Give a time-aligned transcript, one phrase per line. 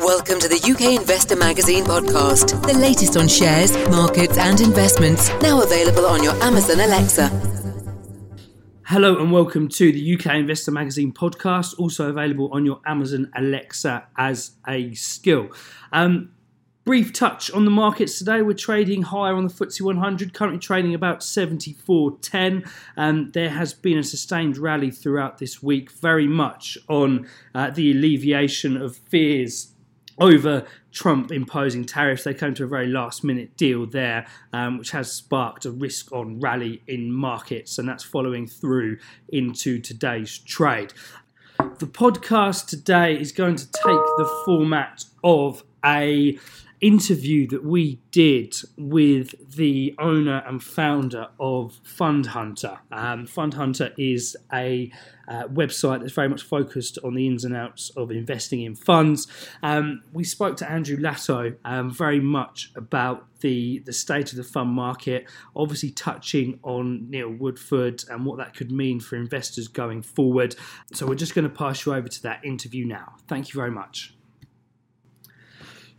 [0.00, 5.28] Welcome to the UK Investor Magazine podcast, the latest on shares, markets, and investments.
[5.42, 7.26] Now available on your Amazon Alexa.
[8.86, 14.06] Hello and welcome to the UK Investor Magazine podcast, also available on your Amazon Alexa
[14.16, 15.48] as a skill.
[15.92, 16.30] Um,
[16.84, 18.40] brief touch on the markets today.
[18.40, 22.70] We're trading higher on the FTSE 100, currently trading about 74.10.
[22.96, 27.90] Um, there has been a sustained rally throughout this week, very much on uh, the
[27.90, 29.74] alleviation of fears
[30.20, 32.24] over Trump imposing tariffs.
[32.24, 36.12] They came to a very last minute deal there, um, which has sparked a risk
[36.12, 38.98] on rally in markets, and that's following through
[39.28, 40.92] into today's trade.
[41.78, 46.38] The podcast today is going to take the format of a
[46.80, 52.78] interview that we did with the owner and founder of Fund Hunter.
[52.92, 54.90] Um, Fund Hunter is a
[55.26, 59.26] uh, website that's very much focused on the ins and outs of investing in funds.
[59.62, 64.44] Um, we spoke to Andrew Latto um, very much about the the state of the
[64.44, 70.02] fund market, obviously touching on Neil Woodford and what that could mean for investors going
[70.02, 70.56] forward.
[70.92, 73.14] So we're just going to pass you over to that interview now.
[73.28, 74.17] Thank you very much.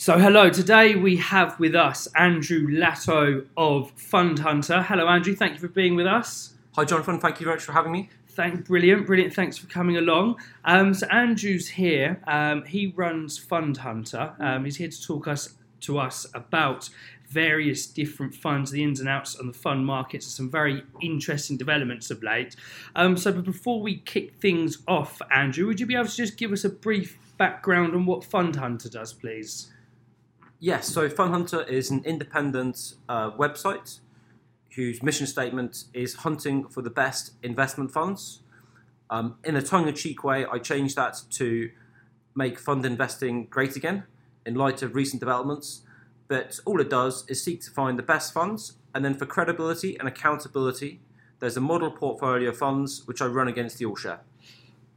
[0.00, 0.48] So, hello.
[0.48, 4.80] Today we have with us Andrew Latto of Fund Hunter.
[4.80, 5.34] Hello, Andrew.
[5.34, 6.54] Thank you for being with us.
[6.76, 7.18] Hi, Jonathan.
[7.18, 8.08] Thank you very much for having me.
[8.28, 9.34] Thank, brilliant, brilliant.
[9.34, 10.36] Thanks for coming along.
[10.64, 12.22] Um, so, Andrew's here.
[12.28, 14.34] Um, he runs Fund Hunter.
[14.38, 16.90] Um, he's here to talk us to us about
[17.28, 21.56] various different funds, the ins and outs on the fund markets, and some very interesting
[21.56, 22.54] developments of late.
[22.94, 26.36] Um, so, but before we kick things off, Andrew, would you be able to just
[26.36, 29.72] give us a brief background on what Fund Hunter does, please?
[30.60, 34.00] Yes, so Fund Hunter is an independent uh, website
[34.74, 38.40] whose mission statement is hunting for the best investment funds.
[39.10, 41.70] Um, in a tongue in cheek way, I changed that to
[42.34, 44.04] make fund investing great again
[44.44, 45.82] in light of recent developments.
[46.26, 49.96] But all it does is seek to find the best funds, and then for credibility
[49.98, 51.00] and accountability,
[51.38, 54.20] there's a model portfolio of funds which I run against the all share.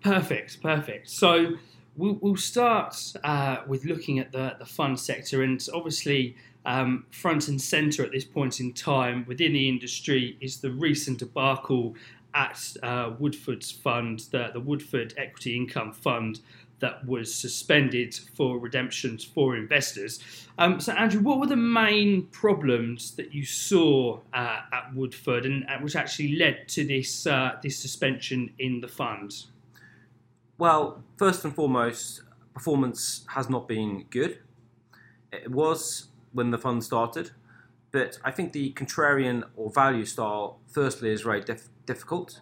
[0.04, 1.10] Perfect, perfect.
[1.10, 1.54] So
[1.98, 6.36] We'll, start uh, with looking at the, the fund sector, and obviously,
[6.66, 11.20] um, front and centre at this point in time within the industry is the recent
[11.20, 11.96] debacle
[12.34, 16.40] at uh, Woodford's fund, the, the Woodford Equity Income Fund,
[16.80, 20.20] that was suspended for redemptions for investors.
[20.58, 25.64] Um, so, Andrew, what were the main problems that you saw uh, at Woodford, and
[25.70, 29.46] uh, which actually led to this uh, this suspension in the fund?
[30.62, 32.22] Well, first and foremost,
[32.54, 34.42] performance has not been good.
[35.32, 37.32] It was when the fund started,
[37.92, 42.42] but I think the contrarian or value style, firstly, is very dif- difficult.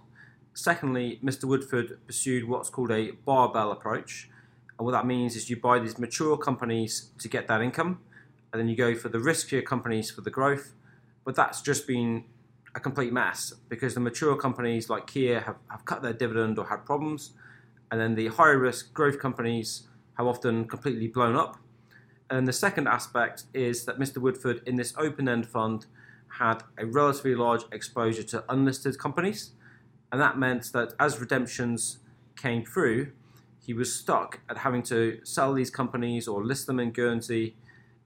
[0.53, 1.46] Secondly, Mr.
[1.46, 4.29] Woodford pursued what's called a barbell approach.
[4.78, 8.00] And what that means is you buy these mature companies to get that income,
[8.52, 10.74] and then you go for the riskier companies for the growth.
[11.24, 12.25] But that's just been
[12.75, 16.66] a complete mess because the mature companies like Kia have, have cut their dividend or
[16.66, 17.31] had problems
[17.92, 21.58] and then the higher risk growth companies have often completely blown up.
[22.30, 24.18] And the second aspect is that Mr.
[24.18, 25.88] Woodford, in this open end fund,
[26.38, 29.52] had a relatively large exposure to unlisted companies.
[30.12, 32.00] And that meant that as redemptions
[32.36, 33.12] came through,
[33.66, 37.56] he was stuck at having to sell these companies or list them in Guernsey.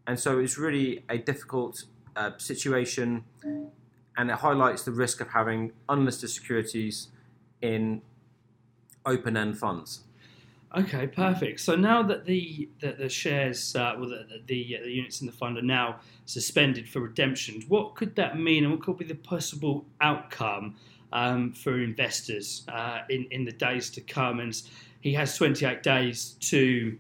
[0.08, 3.24] And so it's really a difficult uh, situation,
[4.18, 7.10] and it highlights the risk of having unlisted securities
[7.62, 8.02] in
[9.06, 10.02] open end funds.
[10.76, 11.60] Okay, perfect.
[11.60, 15.34] So now that the the, the shares, uh, well, the, the, the units in the
[15.34, 19.16] fund are now suspended for redemptions, what could that mean, and what could be the
[19.16, 20.76] possible outcome
[21.12, 24.40] um, for investors uh, in in the days to come?
[24.40, 24.60] And
[25.02, 26.98] he has 28 days to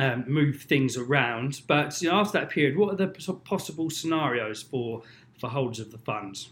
[0.00, 1.60] um, move things around.
[1.68, 5.02] But you know, after that period, what are the possible scenarios for
[5.38, 6.50] for holders of the funds?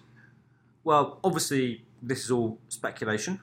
[0.85, 3.41] Well, obviously, this is all speculation.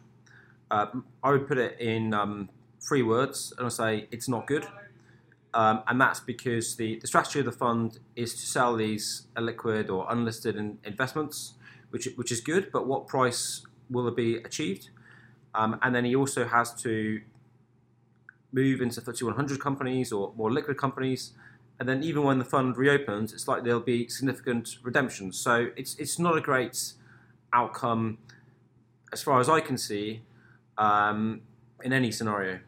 [0.69, 0.87] Uh,
[1.23, 2.49] I would put it in um,
[2.81, 4.67] three words, and I say it's not good.
[5.53, 9.89] Um, and that's because the, the strategy of the fund is to sell these illiquid
[9.89, 11.53] or unlisted in, investments,
[11.89, 12.71] which which is good.
[12.71, 14.89] But what price will it be achieved?
[15.55, 17.21] Um, and then he also has to
[18.51, 21.33] move into FTSE 100 companies or more liquid companies.
[21.79, 25.39] And then even when the fund reopens, it's like there'll be significant redemptions.
[25.39, 26.93] So it's it's not a great
[27.53, 28.17] outcome
[29.13, 30.21] as far as I can see
[30.77, 31.41] um,
[31.83, 32.59] in any scenario.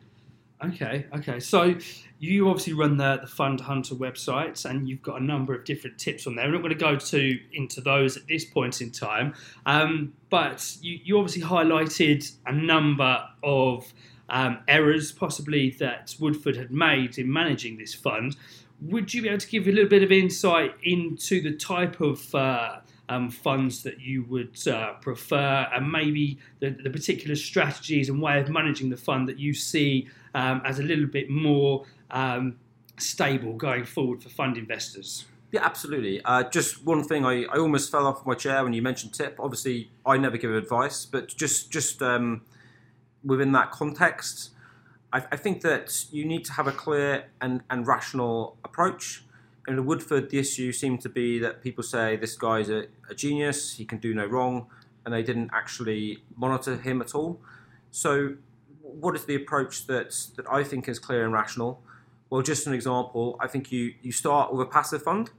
[0.64, 1.40] Okay, okay.
[1.40, 1.76] So
[2.20, 5.98] you obviously run the, the Fund Hunter websites, and you've got a number of different
[5.98, 6.46] tips on there.
[6.48, 9.34] We're not going to go to into those at this point in time,
[9.66, 13.94] um, but you, you obviously highlighted a number of
[14.28, 18.36] um, errors possibly that Woodford had made in managing this fund.
[18.82, 22.36] Would you be able to give a little bit of insight into the type of
[22.36, 22.78] uh,
[23.10, 28.40] um, funds that you would uh, prefer, and maybe the, the, particular strategies and way
[28.40, 32.58] of managing the fund that you see um, as a little bit more um,
[32.98, 35.26] stable going forward for fund investors?
[35.52, 36.22] Yeah, absolutely.
[36.24, 39.38] Uh, just one thing, I, I almost fell off my chair when you mentioned tip.
[39.40, 42.44] Obviously, I never give advice, but just just um,
[43.24, 44.52] within that context,
[45.12, 49.24] I, I, think that you need to have a clear and, and rational approach.
[49.68, 53.16] In the Woodford, the issue seemed to be that people say this guy's a, a
[53.16, 54.68] genius, he can do no wrong,
[55.06, 57.40] and they didn't actually monitor him at all.
[57.92, 58.36] So,
[58.82, 61.82] what is the approach that that I think is clear and rational?
[62.30, 65.32] Well, just an example, I think you, you start with a passive fund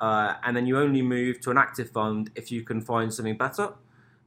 [0.00, 3.36] uh, and then you only move to an active fund if you can find something
[3.36, 3.74] better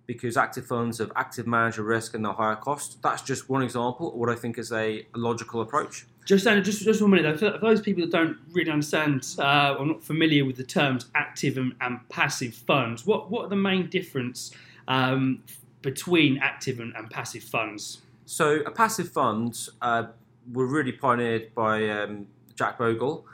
[0.05, 3.01] because active funds have active manager risk and they're higher cost.
[3.01, 6.05] That's just one example of what I think is a logical approach.
[6.25, 7.51] Just, just, just one minute though.
[7.51, 11.57] For those people that don't really understand uh, or not familiar with the terms active
[11.57, 14.51] and, and passive funds, what, what are the main difference
[14.87, 15.43] um,
[15.81, 18.01] between active and, and, passive funds?
[18.25, 20.05] So, a passive fund uh,
[20.53, 23.25] were really pioneered by um, Jack Bogle,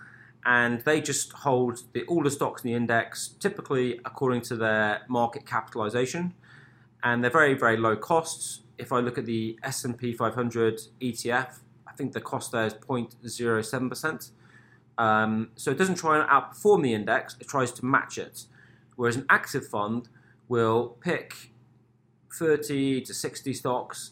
[0.45, 5.01] and they just hold the, all the stocks in the index, typically according to their
[5.09, 6.33] market capitalization,
[7.07, 8.61] and they're very very low costs.
[8.77, 13.89] If I look at the S&P 500 ETF, I think the cost there is 0.07
[13.89, 14.31] percent.
[14.97, 18.45] Um, so it doesn't try and outperform the index; it tries to match it.
[18.95, 20.09] Whereas an active fund
[20.47, 21.51] will pick
[22.33, 24.11] 30 to 60 stocks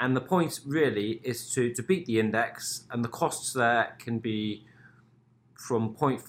[0.00, 4.18] and the point really is to, to beat the index, and the costs there can
[4.18, 4.64] be
[5.54, 6.24] from 0.5%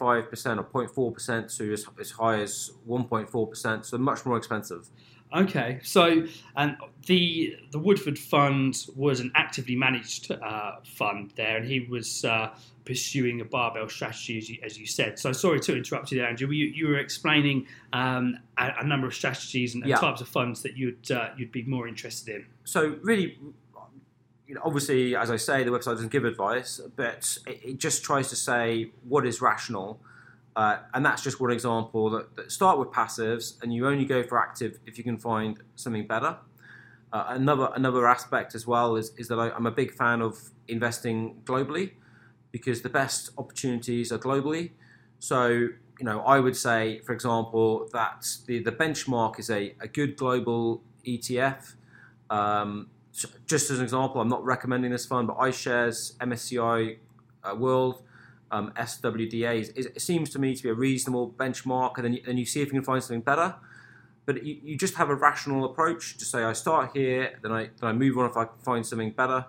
[0.58, 4.90] or 0.4% to as, as high as 1.4%, so much more expensive.
[5.34, 6.26] Okay, so
[6.58, 6.76] and
[7.06, 12.54] the the Woodford Fund was an actively managed uh, fund there, and he was uh,
[12.84, 15.18] pursuing a barbell strategy, as you, as you, said.
[15.18, 16.50] So sorry to interrupt you there, Andrew.
[16.50, 19.98] You, you were explaining um, a, a, number of strategies and, and yeah.
[19.98, 22.46] types of funds that you'd uh, you'd be more interested in.
[22.66, 23.38] So really,
[24.48, 28.04] you know, obviously, as I say, the website doesn't give advice, but it, it just
[28.04, 30.02] tries to say what is rational.
[30.56, 34.22] Uh, and that's just one example that, that, start with passives and you only go
[34.22, 36.38] for active if you can find something better.
[37.14, 40.38] Uh, another another aspect as well is, is that I, I'm a big fan of
[40.68, 41.92] investing globally
[42.52, 44.72] because the best opportunities are globally.
[45.20, 49.88] So, you know, I would say, for example, that the, the benchmark is a, a
[49.88, 51.76] good global ETF.
[52.30, 52.90] Um,
[53.46, 56.98] just as an example, I'm not recommending this fund, but iShares MSCI
[57.44, 58.04] uh, World
[58.52, 62.22] um, SWDA is, it seems to me to be a reasonable benchmark, and then you,
[62.38, 63.56] you see if you can find something better.
[64.26, 67.70] But you, you just have a rational approach to say I start here, then I
[67.80, 69.46] then I move on if I find something better,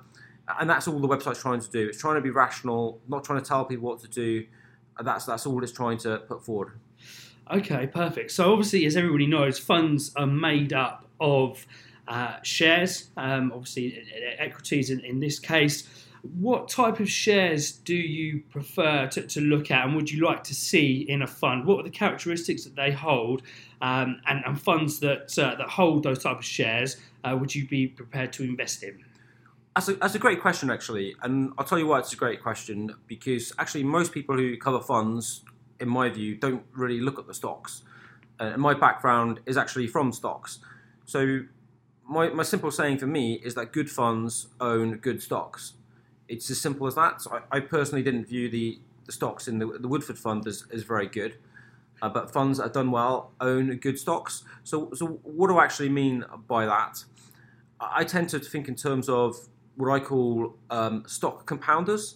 [0.58, 1.88] and that's all the website's trying to do.
[1.88, 4.46] It's trying to be rational, not trying to tell people what to do.
[5.02, 6.72] That's that's all it's trying to put forward.
[7.50, 8.30] Okay, perfect.
[8.30, 11.66] So obviously, as everybody knows, funds are made up of
[12.08, 14.04] uh, shares, um, obviously
[14.38, 15.88] equities in, in this case.
[16.22, 20.44] What type of shares do you prefer to, to, look at and would you like
[20.44, 21.66] to see in a fund?
[21.66, 23.42] What are the characteristics that they hold
[23.80, 27.66] um, and, and, funds that, uh, that hold those type of shares uh, would you
[27.66, 29.04] be prepared to invest in?
[29.74, 31.16] That's a, that's a great question, actually.
[31.22, 34.80] And I'll tell you why it's a great question because actually, most people who cover
[34.80, 35.42] funds,
[35.80, 37.82] in my view, don't really look at the stocks.
[38.38, 40.58] Uh, and my background is actually from stocks.
[41.04, 41.40] So
[42.08, 45.74] my, my simple saying for me is that good funds own good stocks.
[46.32, 47.20] It's as simple as that.
[47.22, 50.64] So I, I personally didn't view the, the stocks in the, the Woodford fund as,
[50.72, 51.32] as very good.
[52.00, 54.44] Uh, but funds that have done well own good stocks.
[54.64, 57.04] So, so what do I actually mean by that?
[57.80, 59.36] I tend to think in terms of
[59.76, 62.14] what I call um, stock compounders.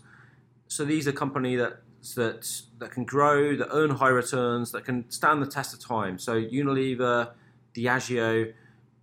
[0.68, 1.74] So these are companies that
[2.14, 6.18] that that can grow, that earn high returns, that can stand the test of time.
[6.18, 7.30] So Unilever,
[7.74, 8.52] Diageo,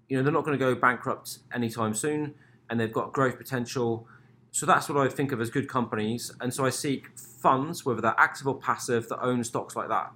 [0.08, 2.34] you know, they're not going to go bankrupt anytime soon,
[2.70, 4.08] and they've got growth potential.
[4.54, 8.02] So that's what I think of as good companies, and so I seek funds, whether
[8.02, 10.12] they're active or passive, that own stocks like that.